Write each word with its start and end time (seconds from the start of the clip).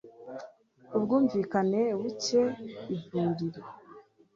ubwumvikane 0.97 1.81
bubenk, 1.97 2.57
ivuliro 2.93 3.61